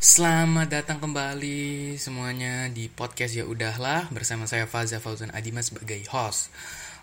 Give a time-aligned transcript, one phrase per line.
[0.00, 6.48] Selamat datang kembali semuanya di podcast ya udahlah bersama saya Faza Fauzan Adima sebagai host.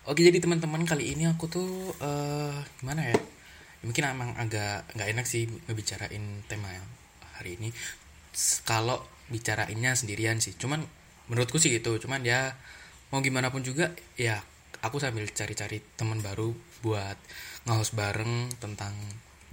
[0.02, 3.14] Oke jadi teman-teman kali ini aku tuh uh, gimana ya?
[3.14, 3.22] ya?
[3.86, 6.82] Mungkin emang agak nggak enak sih ngebicarain tema yang
[7.38, 7.70] hari ini.
[8.66, 10.82] Kalau bicarainnya sendirian sih, cuman
[11.30, 12.02] menurutku sih gitu.
[12.02, 12.58] Cuman ya
[13.14, 14.42] mau gimana pun juga ya
[14.82, 16.50] aku sambil cari-cari teman baru
[16.82, 17.14] buat
[17.62, 18.90] nge bareng tentang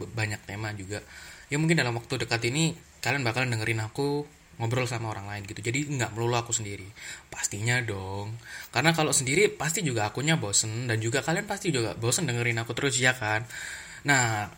[0.01, 1.05] banyak tema juga.
[1.53, 2.73] Ya mungkin dalam waktu dekat ini
[3.05, 4.25] kalian bakalan dengerin aku
[4.57, 5.61] ngobrol sama orang lain gitu.
[5.61, 6.87] Jadi nggak melulu aku sendiri.
[7.29, 8.33] Pastinya dong.
[8.73, 12.73] Karena kalau sendiri pasti juga akunya bosen dan juga kalian pasti juga bosen dengerin aku
[12.73, 13.43] terus ya kan?
[14.07, 14.49] Nah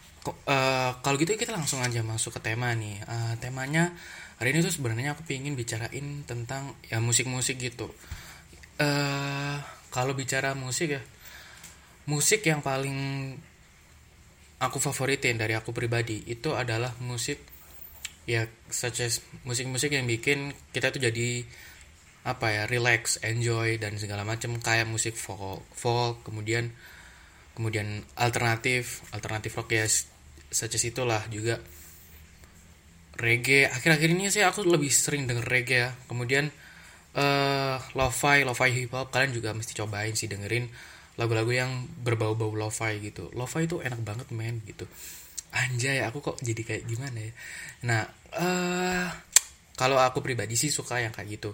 [0.47, 3.03] uh, kalau gitu kita langsung aja masuk ke tema nih.
[3.03, 3.91] Uh, temanya
[4.37, 7.89] hari ini tuh sebenarnya aku pengen bicarain tentang ya musik-musik gitu.
[8.77, 9.57] Uh,
[9.89, 11.01] kalau bicara musik ya
[12.05, 13.33] musik yang paling
[14.61, 17.56] aku favoritin dari aku pribadi itu adalah musik
[18.27, 21.47] ya such as musik-musik yang bikin kita tuh jadi
[22.27, 26.75] apa ya relax enjoy dan segala macam kayak musik folk folk kemudian
[27.55, 29.87] kemudian alternatif alternatif rock ya
[30.51, 31.63] such as itulah juga.
[33.17, 35.89] Reggae akhir-akhir ini sih aku lebih sering denger reggae ya.
[36.05, 36.51] Kemudian
[37.17, 40.69] uh, lo-fi lo-fi hip hop kalian juga mesti cobain sih dengerin
[41.17, 43.33] lagu-lagu yang berbau-bau lo-fi gitu.
[43.33, 44.85] Lo-fi itu enak banget men gitu
[45.51, 47.31] anjay aku kok jadi kayak gimana ya?
[47.87, 48.01] Nah
[48.35, 49.07] uh,
[49.77, 51.53] kalau aku pribadi sih suka yang kayak gitu.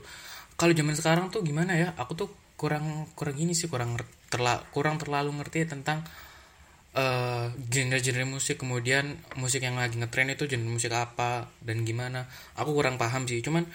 [0.55, 1.91] Kalau zaman sekarang tuh gimana ya?
[1.99, 3.99] Aku tuh kurang kurang gini sih kurang
[4.31, 6.07] terla, kurang terlalu ngerti tentang
[6.95, 8.63] uh, genre-genre musik.
[8.63, 12.25] Kemudian musik yang lagi ngetren itu genre musik apa dan gimana.
[12.55, 13.43] Aku kurang paham sih.
[13.43, 13.67] Cuman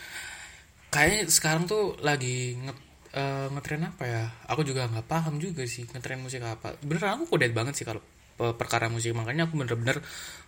[0.88, 2.78] kayaknya sekarang tuh lagi nget
[3.20, 4.24] uh, ngetren apa ya?
[4.48, 6.72] Aku juga nggak paham juga sih ngetren musik apa.
[6.80, 8.00] Bener aku kudet banget sih kalau
[8.38, 9.12] perkara musik.
[9.12, 10.00] Makanya aku bener-bener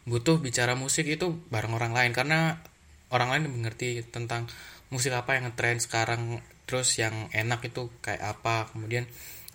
[0.07, 2.13] butuh bicara musik itu bareng orang lain.
[2.15, 2.63] Karena
[3.11, 4.47] orang lain mengerti tentang
[4.91, 8.71] musik apa yang ngetrend sekarang terus yang enak itu kayak apa.
[8.71, 9.07] Kemudian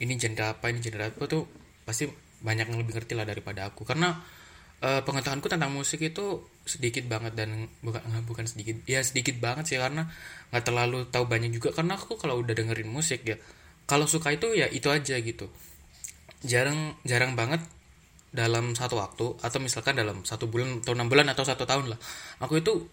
[0.04, 1.48] ini genre apa ini genre apa tuh
[1.88, 2.12] pasti
[2.44, 3.88] banyak yang lebih ngerti lah daripada aku.
[3.88, 4.20] Karena
[4.84, 9.78] uh, pengetahuanku tentang musik itu sedikit banget dan bukan bukan sedikit ya sedikit banget sih.
[9.80, 10.08] Karena
[10.52, 11.72] nggak terlalu tahu banyak juga.
[11.72, 13.40] Karena aku kalau udah dengerin musik ya
[13.86, 15.48] kalau suka itu ya itu aja gitu.
[16.46, 17.64] Jarang jarang banget
[18.36, 22.00] dalam satu waktu atau misalkan dalam satu bulan atau enam bulan atau satu tahun lah.
[22.44, 22.84] Aku itu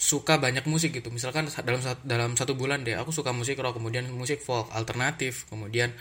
[0.00, 1.12] suka banyak musik gitu.
[1.12, 5.92] Misalkan dalam dalam satu bulan deh aku suka musik rock kemudian musik folk alternatif kemudian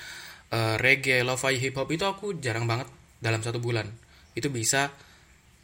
[0.56, 2.88] uh, reggae lo-fi hip hop itu aku jarang banget
[3.20, 3.92] dalam satu bulan.
[4.36, 4.92] Itu bisa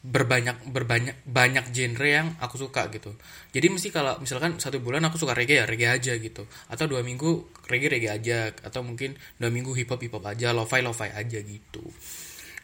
[0.05, 3.16] berbanyak berbanyak banyak genre yang aku suka gitu.
[3.55, 6.44] Jadi mesti kalau misalkan satu bulan aku suka reggae ya reggae aja gitu.
[6.67, 10.51] Atau dua minggu reggae reggae aja atau mungkin dua minggu hip hop hip hop aja
[10.51, 11.88] lo-fi lo-fi aja gitu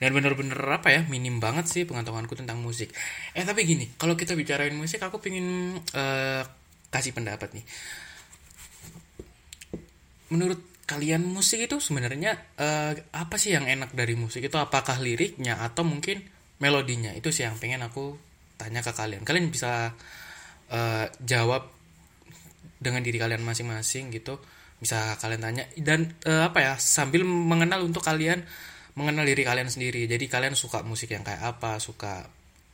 [0.02, 2.90] dan bener-bener apa ya minim banget sih pengetahuanku tentang musik.
[3.38, 6.42] Eh tapi gini kalau kita bicarain musik aku pingin uh,
[6.90, 7.66] kasih pendapat nih.
[10.34, 10.58] Menurut
[10.90, 14.58] kalian musik itu sebenarnya uh, apa sih yang enak dari musik itu?
[14.58, 16.26] Apakah liriknya atau mungkin
[16.58, 17.14] melodinya?
[17.14, 18.18] Itu sih yang pengen aku
[18.58, 19.22] tanya ke kalian.
[19.22, 19.94] Kalian bisa
[20.74, 21.70] uh, jawab
[22.82, 24.42] dengan diri kalian masing-masing gitu.
[24.82, 25.64] Bisa kalian tanya.
[25.78, 28.42] Dan uh, apa ya sambil mengenal untuk kalian
[28.96, 30.08] mengenal diri kalian sendiri.
[30.08, 31.80] Jadi kalian suka musik yang kayak apa?
[31.80, 32.28] Suka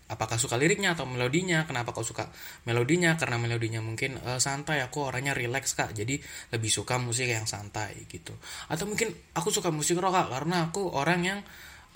[0.08, 1.68] apakah suka liriknya atau melodinya?
[1.68, 2.32] Kenapa kau suka
[2.64, 3.20] melodinya?
[3.20, 4.82] Karena melodinya mungkin uh, santai.
[4.82, 5.94] Aku orangnya relax kak.
[5.94, 6.18] Jadi
[6.56, 8.34] lebih suka musik yang santai gitu.
[8.72, 11.40] Atau mungkin aku suka musik rock kak karena aku orang yang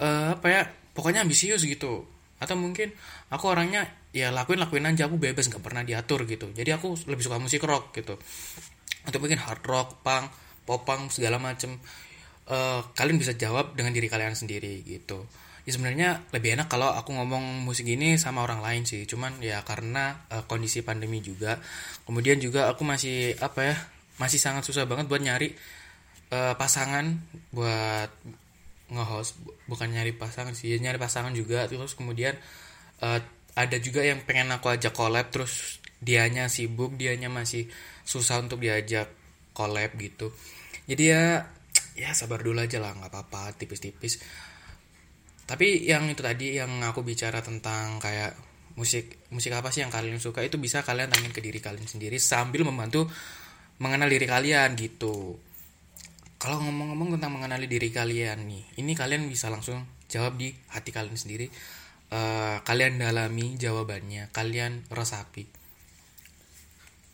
[0.03, 0.61] uh, apa ya
[0.93, 2.05] pokoknya ambisius gitu.
[2.41, 2.89] Atau mungkin
[3.29, 5.07] aku orangnya ya lakuin lakuin aja.
[5.09, 6.51] Aku bebas nggak pernah diatur gitu.
[6.51, 8.19] Jadi aku lebih suka musik rock gitu.
[9.07, 10.29] Atau mungkin hard rock punk
[10.61, 11.81] pop punk segala macem
[12.51, 15.23] uh, kalian bisa jawab dengan diri kalian sendiri gitu.
[15.63, 19.07] Ya sebenarnya lebih enak kalau aku ngomong musik ini sama orang lain sih.
[19.07, 21.61] Cuman ya karena uh, kondisi pandemi juga.
[22.03, 23.75] Kemudian juga aku masih apa ya
[24.19, 25.53] masih sangat susah banget buat nyari
[26.33, 27.17] uh, pasangan
[27.55, 28.09] buat
[28.91, 29.39] nge-host.
[29.69, 31.69] Bukan nyari pasangan sih ya nyari pasangan juga.
[31.69, 32.35] Terus kemudian
[33.05, 33.21] uh,
[33.55, 37.69] ada juga yang pengen aku ajak collab terus dianya sibuk dianya masih
[38.01, 39.13] susah untuk diajak
[39.53, 40.33] collab gitu.
[40.89, 41.45] Jadi ya
[42.01, 44.17] ya sabar dulu aja lah nggak apa-apa tipis-tipis.
[45.45, 48.33] Tapi yang itu tadi yang aku bicara tentang kayak
[48.73, 52.17] musik musik apa sih yang kalian suka itu bisa kalian tanyain ke diri kalian sendiri
[52.17, 53.05] sambil membantu
[53.77, 55.37] mengenal diri kalian gitu.
[56.41, 61.19] Kalau ngomong-ngomong tentang mengenali diri kalian nih ini kalian bisa langsung jawab di hati kalian
[61.19, 61.53] sendiri.
[62.11, 65.47] Uh, kalian dalami jawabannya kalian resapi.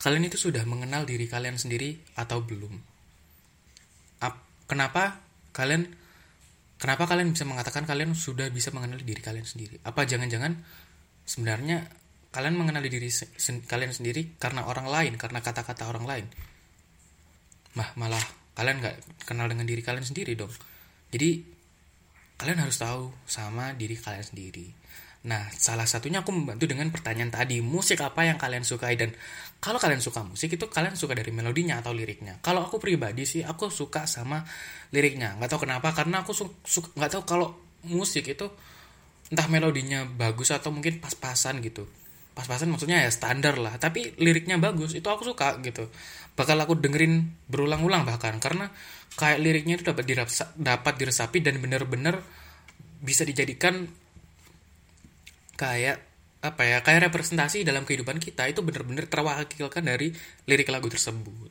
[0.02, 2.97] Kalian itu sudah mengenal diri kalian sendiri atau belum
[4.68, 5.24] kenapa
[5.56, 5.90] kalian
[6.78, 9.82] kenapa kalian bisa mengatakan kalian sudah bisa mengenali diri kalian sendiri?
[9.82, 10.54] Apa jangan-jangan
[11.26, 11.88] sebenarnya
[12.30, 16.26] kalian mengenali diri sen kalian sendiri karena orang lain karena kata-kata orang lain?
[17.74, 18.22] Mah malah
[18.54, 20.52] kalian nggak kenal dengan diri kalian sendiri dong.
[21.10, 21.42] Jadi
[22.38, 24.87] kalian harus tahu sama diri kalian sendiri
[25.28, 29.12] Nah, salah satunya aku membantu dengan pertanyaan tadi, musik apa yang kalian sukai dan
[29.60, 32.40] kalau kalian suka musik itu kalian suka dari melodinya atau liriknya.
[32.40, 34.48] Kalau aku pribadi sih aku suka sama
[34.96, 35.36] liriknya.
[35.36, 36.32] Nggak tahu kenapa karena aku
[36.64, 37.48] suka nggak tahu kalau
[37.92, 38.48] musik itu
[39.28, 41.84] entah melodinya bagus atau mungkin pas-pasan gitu.
[42.32, 45.92] Pas-pasan maksudnya ya standar lah, tapi liriknya bagus itu aku suka gitu.
[46.40, 48.72] Bakal aku dengerin berulang-ulang bahkan karena
[49.20, 52.24] kayak liriknya itu dapat dirasa, dapat diresapi dan bener-bener
[53.02, 53.90] bisa dijadikan
[55.58, 55.98] kayak
[56.38, 60.14] apa ya kayak representasi dalam kehidupan kita itu benar-benar terwakilkan dari
[60.46, 61.50] lirik lagu tersebut.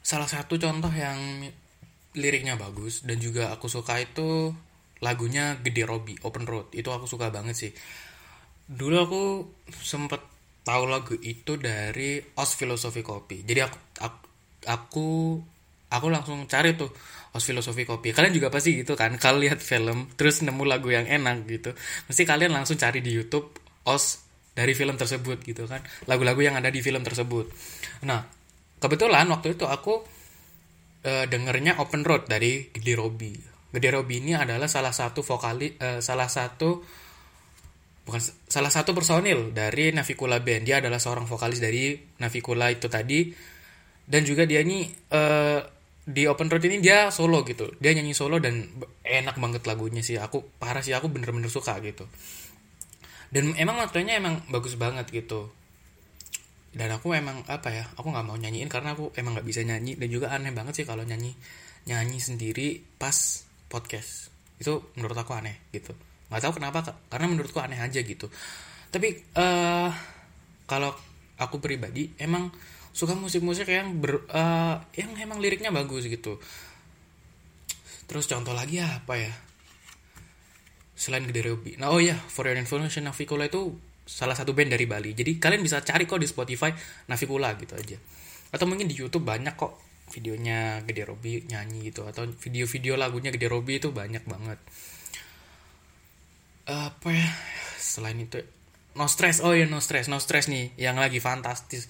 [0.00, 1.44] Salah satu contoh yang
[2.16, 4.56] liriknya bagus dan juga aku suka itu
[5.04, 6.72] lagunya Gede Robi Open Road.
[6.72, 7.72] Itu aku suka banget sih.
[8.64, 9.22] Dulu aku
[9.68, 10.24] sempet
[10.64, 13.44] tahu lagu itu dari Os Filosofi Kopi.
[13.44, 14.18] Jadi aku aku
[14.68, 15.08] aku,
[15.88, 16.90] aku langsung cari tuh
[17.34, 18.16] os filosofi kopi.
[18.16, 21.76] Kalian juga pasti gitu kan kalau lihat film terus nemu lagu yang enak gitu
[22.08, 23.52] mesti kalian langsung cari di YouTube
[23.84, 24.24] os
[24.56, 27.46] dari film tersebut gitu kan lagu-lagu yang ada di film tersebut.
[28.08, 28.24] Nah
[28.78, 30.02] kebetulan waktu itu aku
[31.04, 36.00] uh, dengernya Open Road dari Gede Robi Gede Robi ini adalah salah satu vokali uh,
[36.00, 36.80] salah satu
[38.08, 40.64] bukan salah satu personil dari Navikula Band.
[40.64, 41.92] Dia adalah seorang vokalis dari
[42.24, 43.28] Navikula itu tadi.
[44.08, 45.60] Dan juga dia ini uh,
[46.08, 47.68] di open road ini dia solo gitu.
[47.76, 48.64] Dia nyanyi solo dan
[49.04, 50.16] enak banget lagunya sih.
[50.16, 52.08] Aku parah sih aku bener-bener suka gitu.
[53.28, 55.52] Dan emang materinya emang bagus banget gitu.
[56.72, 60.00] Dan aku emang apa ya aku nggak mau nyanyiin karena aku emang nggak bisa nyanyi.
[60.00, 61.36] Dan juga aneh banget sih kalau nyanyi
[61.84, 64.32] nyanyi sendiri pas podcast.
[64.56, 65.92] Itu menurut aku aneh gitu.
[66.32, 66.78] Nggak tahu kenapa
[67.12, 68.32] karena menurutku aneh aja gitu.
[68.88, 69.92] Tapi uh,
[70.64, 70.96] kalau
[71.36, 72.48] aku pribadi emang
[72.98, 76.42] suka musik-musik yang ber uh, yang emang liriknya bagus gitu.
[78.10, 79.30] Terus contoh lagi apa ya?
[80.98, 84.90] Selain Gede Robi nah oh ya for your information Navikula itu salah satu band dari
[84.90, 85.14] Bali.
[85.14, 86.74] Jadi kalian bisa cari kok di Spotify
[87.06, 87.94] Navikula gitu aja.
[88.50, 89.78] Atau mungkin di YouTube banyak kok
[90.10, 92.02] videonya Gede Robi nyanyi gitu.
[92.02, 94.58] Atau video-video lagunya Gede Robi itu banyak banget.
[96.66, 97.30] Apa ya?
[97.78, 98.42] Selain itu
[98.98, 99.38] No Stress.
[99.38, 100.10] Oh ya No Stress.
[100.10, 101.86] No Stress nih yang lagi fantastis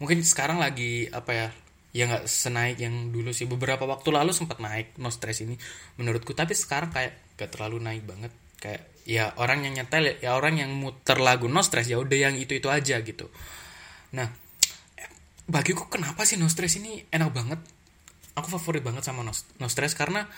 [0.00, 1.48] mungkin sekarang lagi apa ya
[1.90, 3.46] ya nggak senaik yang dulu sih.
[3.46, 5.54] Beberapa waktu lalu sempat naik no stress ini
[6.00, 6.32] menurutku.
[6.34, 8.32] Tapi sekarang kayak gak terlalu naik banget.
[8.60, 12.34] Kayak ya orang yang nyetel ya, orang yang muter lagu no stress ya udah yang
[12.38, 13.28] itu itu aja gitu.
[14.16, 14.30] Nah
[15.50, 17.60] bagiku kenapa sih no stress ini enak banget?
[18.38, 20.30] Aku favorit banget sama no, no stress karena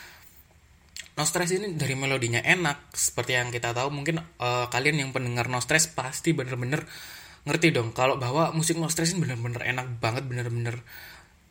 [1.13, 2.97] no stress ini dari melodinya enak.
[2.97, 6.89] Seperti yang kita tahu mungkin uh, kalian yang pendengar no stress pasti bener-bener
[7.43, 10.79] ngerti dong kalau bahwa musik no stress ini bener-bener enak banget bener-bener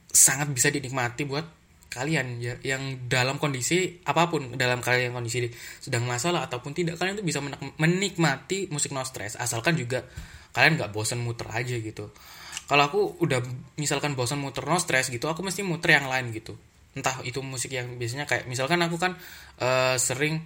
[0.08, 1.44] sangat bisa dinikmati buat
[1.92, 5.52] kalian ya yang dalam kondisi apa pun dalam kalian kondisi
[5.84, 7.44] sedang masalah ataupun tidak kalian tuh bisa
[7.76, 10.08] menikmati musik no stress asalkan juga
[10.56, 12.12] kalian nggak bosan muter aja gitu.
[12.72, 13.44] Kalau aku udah
[13.76, 16.56] misalkan bosan muter no stress gitu aku mesti muter yang lain gitu.
[16.96, 19.20] Entah itu musik yang biasanya kayak misalkan aku kan
[19.60, 20.40] uh, sering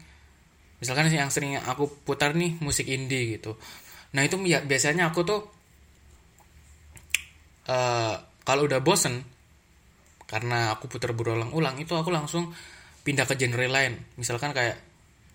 [0.81, 3.53] misalkan yang sering aku putar nih musik indie gitu
[4.15, 5.41] nah itu ya, biasanya aku tuh
[7.67, 8.15] uh,
[8.47, 9.25] kalau udah bosen
[10.25, 12.49] karena aku putar berulang-ulang itu aku langsung
[13.05, 13.93] pindah ke genre lain.
[14.17, 14.81] Misalkan kayak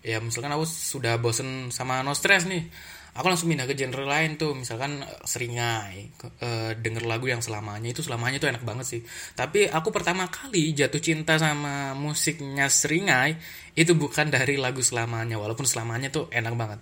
[0.03, 2.65] ya misalkan aku sudah bosen sama no stress nih
[3.11, 4.51] aku langsung pindah ke genre lain tuh.
[4.55, 6.11] Misalkan eh, seringai
[6.43, 9.01] uh, denger lagu yang selamanya itu selamanya itu enak banget sih.
[9.35, 13.39] Tapi aku pertama kali jatuh cinta sama musiknya seringai
[13.75, 16.79] itu bukan dari lagu selamanya walaupun selamanya tuh enak banget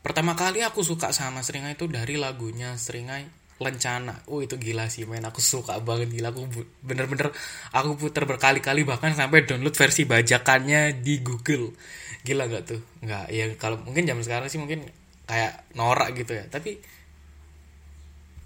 [0.00, 4.24] pertama kali aku suka sama Seringai itu dari lagunya Seringai Lencana.
[4.32, 6.48] Oh itu gila sih men, aku suka banget gila aku
[6.80, 7.28] bener-bener
[7.76, 11.76] aku putar berkali-kali bahkan sampai download versi bajakannya di Google.
[12.24, 12.80] Gila gak tuh?
[13.04, 14.88] Nggak, ya kalau mungkin zaman sekarang sih mungkin
[15.28, 16.48] kayak norak gitu ya.
[16.48, 16.80] Tapi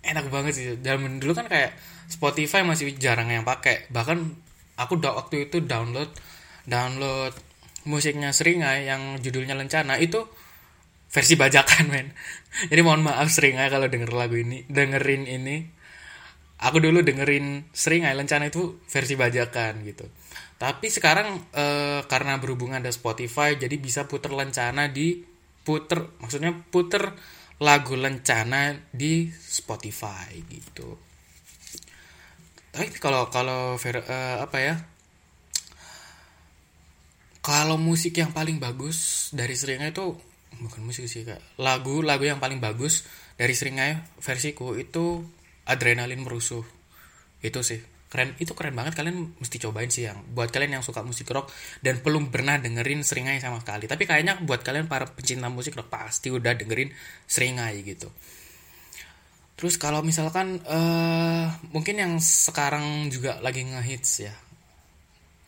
[0.03, 0.67] enak banget sih.
[0.83, 1.79] Zaman dulu kan kayak
[2.11, 3.87] Spotify masih jarang yang pakai.
[3.95, 4.19] Bahkan
[4.75, 6.11] aku udah waktu itu download
[6.67, 7.33] download
[7.87, 10.25] musiknya Seringai yang judulnya Lencana itu
[11.11, 12.09] versi bajakan men.
[12.71, 15.57] Jadi mohon maaf sering aja kalau denger lagu ini dengerin ini.
[16.65, 20.07] Aku dulu dengerin sering aja lencana itu versi bajakan gitu.
[20.55, 21.67] Tapi sekarang e,
[22.07, 25.21] karena berhubungan ada Spotify jadi bisa puter lencana di
[25.67, 27.11] puter maksudnya puter
[27.61, 30.95] lagu lencana di Spotify gitu.
[32.71, 34.75] Tapi kalau kalau e, apa ya
[37.45, 40.17] kalau musik yang paling bagus dari seringnya itu
[40.63, 45.27] bukan musik sih kak lagu lagu yang paling bagus dari Seringai versiku itu
[45.67, 46.63] adrenalin merusuh.
[47.41, 47.81] Itu sih.
[48.09, 48.95] Keren itu keren banget.
[48.95, 51.51] Kalian mesti cobain sih yang buat kalian yang suka musik rock
[51.83, 53.91] dan belum pernah dengerin Seringai sama sekali.
[53.91, 56.95] Tapi kayaknya buat kalian para pecinta musik rock pasti udah dengerin
[57.27, 58.09] Seringai gitu.
[59.55, 64.35] Terus kalau misalkan uh, mungkin yang sekarang juga lagi ngehits ya.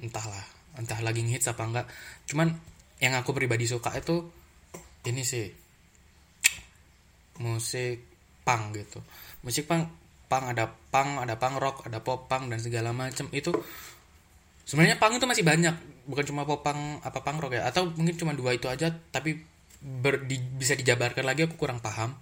[0.02, 0.42] Entahlah
[0.76, 1.86] entah lagi ngehits apa enggak.
[2.26, 2.50] Cuman
[2.98, 4.26] yang aku pribadi suka itu
[5.06, 5.46] ini sih
[7.40, 8.02] musik
[8.46, 8.98] punk gitu.
[9.42, 9.90] Musik punk
[10.26, 13.54] punk ada punk ada punk rock ada pop punk dan segala macam itu
[14.66, 15.74] sebenarnya punk itu masih banyak.
[16.06, 17.62] Bukan cuma pop punk apa punk rock ya.
[17.68, 19.38] Atau mungkin cuma dua itu aja tapi
[19.82, 22.14] ber, di, bisa dijabarkan lagi aku kurang paham.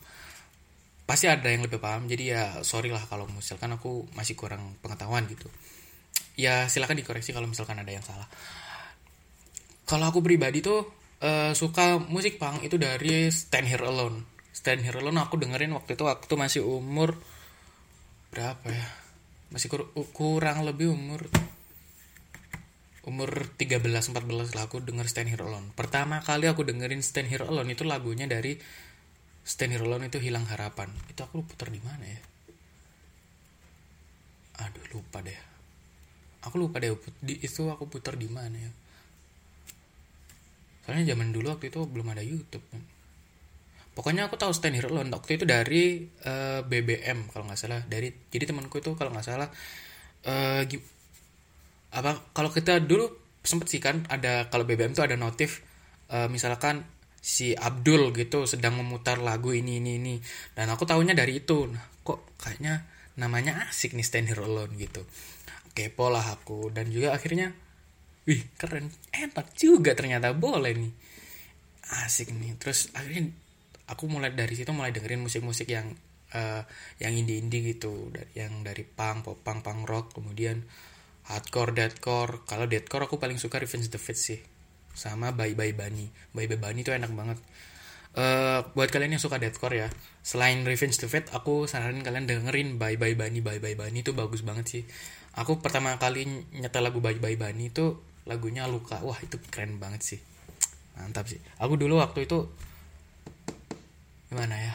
[1.05, 5.29] Pasti ada yang lebih paham jadi ya sorry lah kalau misalkan aku masih kurang pengetahuan
[5.29, 5.49] gitu.
[6.35, 8.27] Ya silahkan dikoreksi kalau misalkan ada yang salah.
[9.85, 14.21] Kalau aku pribadi tuh uh, suka musik punk itu dari Stand Here Alone
[14.53, 17.17] Stand Here Alone aku dengerin waktu itu waktu masih umur
[18.29, 18.87] berapa ya
[19.49, 21.25] masih kur kurang lebih umur
[23.05, 25.77] umur 13 14 lah aku denger Stand Here Alone.
[25.77, 28.57] Pertama kali aku dengerin Stand Here Alone itu lagunya dari
[29.45, 30.89] Stand Here Alone itu Hilang Harapan.
[31.13, 32.21] Itu aku putar di mana ya?
[34.65, 35.37] Aduh lupa deh.
[36.49, 36.97] Aku lupa deh
[37.29, 38.73] itu aku putar di mana ya.
[40.85, 42.65] Soalnya zaman dulu waktu itu belum ada YouTube
[43.95, 47.81] pokoknya aku tahu Stand Here Alone waktu itu dari uh, eh, BBM kalau nggak salah.
[47.87, 49.49] Dari jadi temanku itu kalau nggak salah
[50.27, 50.63] uh,
[51.95, 53.07] apa kalau kita dulu
[53.47, 55.63] sempet sih kan ada kalau BBM itu ada notif
[56.11, 56.83] uh, misalkan
[57.25, 60.15] si Abdul gitu sedang memutar lagu ini ini ini.
[60.53, 61.71] Dan aku tahunya dari itu.
[61.71, 65.07] Nah kok kayaknya namanya asik nih Stand Here Alone gitu.
[65.71, 66.75] Kepo lah aku.
[66.75, 67.55] Dan juga akhirnya
[68.25, 70.93] wih keren enak juga ternyata boleh nih
[72.05, 73.29] asik nih terus akhirnya
[73.89, 75.93] aku mulai dari situ mulai dengerin musik-musik yang
[76.35, 76.63] uh,
[76.99, 80.67] yang indie-indie gitu yang dari punk, pop punk, punk rock, kemudian
[81.31, 82.45] hardcore, deathcore.
[82.45, 84.41] Kalau deathcore aku paling suka Revenge the Fate sih.
[84.95, 86.11] Sama Bye Bye Bunny.
[86.35, 87.39] Bye Bye Bunny itu enak banget.
[88.15, 89.89] Uh, buat kalian yang suka deathcore ya,
[90.23, 93.43] selain Revenge the Fate, aku saranin kalian dengerin Bye Bye Bunny.
[93.43, 94.83] Bye Bye Bunny itu bagus banget sih.
[95.35, 99.01] Aku pertama kali nyetel lagu Bye Bye Bunny itu lagunya Luka.
[99.05, 100.21] Wah, itu keren banget sih.
[100.97, 101.41] Mantap sih.
[101.61, 102.49] Aku dulu waktu itu
[104.31, 104.75] gimana ya?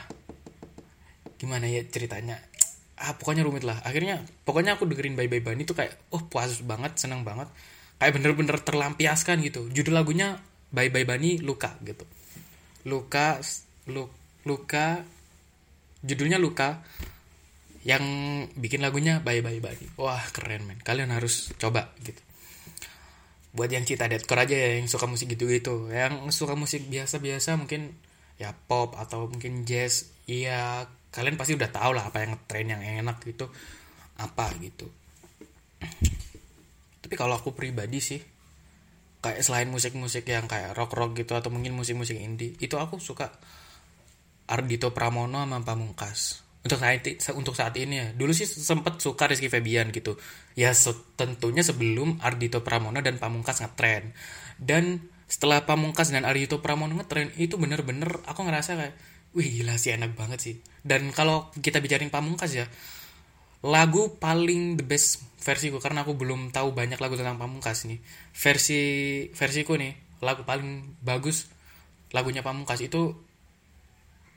[1.40, 2.40] Gimana ya ceritanya?
[3.00, 3.80] Ah pokoknya rumit lah.
[3.82, 7.48] Akhirnya pokoknya aku dengerin Bye Bye Bunny itu kayak oh puas banget senang banget.
[8.00, 9.72] Kayak bener-bener terlampiaskan gitu.
[9.72, 10.40] Judul lagunya
[10.70, 12.04] Bye Bye Bunny luka gitu.
[12.88, 13.40] Luka
[13.88, 14.08] lu,
[14.44, 15.04] luka
[16.04, 16.84] judulnya luka
[17.88, 18.04] yang
[18.60, 19.88] bikin lagunya Bye Bye Bunny.
[19.96, 20.84] Wah keren men.
[20.84, 22.29] Kalian harus coba gitu
[23.50, 25.90] buat yang cita deathcore aja ya yang suka musik gitu-gitu.
[25.90, 27.98] Yang suka musik biasa-biasa mungkin
[28.40, 32.82] ya pop atau mungkin jazz iya kalian pasti udah tahu lah apa yang tren yang
[32.82, 33.50] enak gitu
[34.22, 34.88] apa gitu.
[37.02, 38.22] Tapi kalau aku pribadi sih
[39.20, 43.28] kayak selain musik-musik yang kayak rock-rock gitu atau mungkin musik-musik indie itu aku suka
[44.48, 48.08] Ardito Pramono sama Pamungkas untuk saat untuk saat ini ya.
[48.12, 50.20] Dulu sih sempet suka Rizky Febian gitu.
[50.60, 50.76] Ya
[51.16, 54.12] tentunya sebelum Ardito Pramono dan Pamungkas ngetren.
[54.60, 58.96] Dan setelah Pamungkas dan Ardhito Pramono ngetren itu bener-bener aku ngerasa kayak
[59.38, 60.56] wih gila sih enak banget sih.
[60.84, 62.66] Dan kalau kita bicarain Pamungkas ya
[63.60, 68.04] lagu paling the best versiku karena aku belum tahu banyak lagu tentang Pamungkas nih.
[68.36, 68.82] Versi
[69.32, 71.48] versiku nih lagu paling bagus
[72.12, 73.16] lagunya Pamungkas itu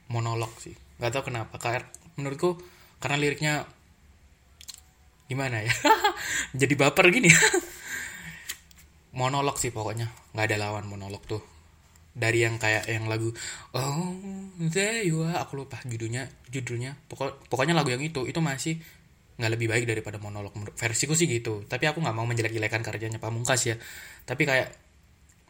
[0.07, 0.77] monolog sih.
[1.03, 1.59] Nggak tahu kenapa
[2.17, 2.61] menurutku
[3.03, 3.55] karena liriknya
[5.27, 5.73] gimana ya?
[6.61, 7.31] Jadi baper gini.
[9.19, 10.09] Monolog sih pokoknya.
[10.33, 11.43] Nggak ada lawan monolog tuh.
[12.13, 13.33] Dari yang kayak yang lagu
[13.77, 14.17] oh
[14.57, 15.37] there you are.
[15.45, 16.97] Aku lupa judulnya judulnya.
[17.09, 18.81] Pokok pokoknya lagu yang itu itu masih
[19.37, 20.53] nggak lebih baik daripada monolog.
[20.77, 21.65] Versiku sih gitu.
[21.69, 23.77] Tapi aku nggak mau menjelek-jelekan karyanya pamungkas ya.
[24.25, 24.73] Tapi kayak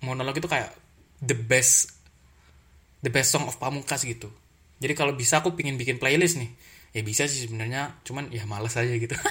[0.02, 0.74] monolog itu kayak
[1.22, 1.94] the best
[3.02, 4.30] the best song of pamungkas gitu
[4.82, 6.50] jadi kalau bisa aku pingin bikin playlist nih.
[6.90, 9.14] Ya bisa sih sebenarnya cuman ya males aja gitu.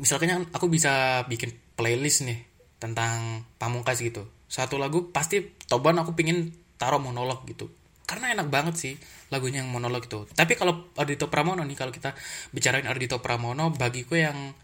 [0.00, 2.40] Misalnya aku bisa bikin playlist nih
[2.80, 4.24] tentang pamungkas gitu.
[4.48, 7.68] Satu lagu pasti toban aku pingin taruh monolog gitu.
[8.08, 8.94] Karena enak banget sih
[9.28, 10.24] lagunya yang monolog itu.
[10.32, 12.16] Tapi kalau Ardito Pramono nih kalau kita
[12.56, 14.56] bicarain Ardito Pramono bagiku yang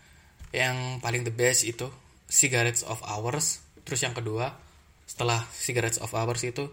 [0.56, 1.92] yang paling the best itu
[2.32, 3.60] Cigarettes of Hours.
[3.84, 4.56] Terus yang kedua
[5.04, 6.72] setelah Cigarettes of Hours itu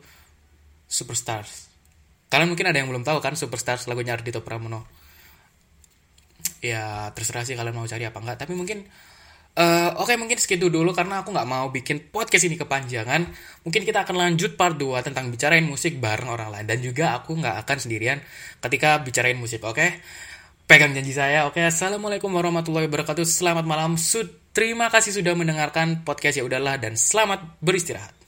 [0.87, 1.72] Superstars
[2.33, 4.89] kalian mungkin ada yang belum tahu kan Superstars lagunya Ardito Pramono
[6.65, 8.89] ya terserah sih kalian mau cari apa enggak tapi mungkin
[9.53, 13.21] Uh, Oke okay, mungkin segitu dulu karena aku nggak mau bikin podcast ini kepanjangan.
[13.61, 16.65] Mungkin kita akan lanjut part 2 tentang bicarain musik bareng orang lain.
[16.65, 18.17] Dan juga aku nggak akan sendirian
[18.57, 19.77] ketika bicarain musik, oke?
[19.77, 20.01] Okay?
[20.65, 21.61] Pegang janji saya, oke?
[21.61, 21.69] Okay?
[21.69, 23.21] Assalamualaikum warahmatullahi wabarakatuh.
[23.29, 23.93] Selamat malam.
[23.93, 28.22] Sud Terima kasih sudah mendengarkan podcast ya udahlah dan selamat beristirahat.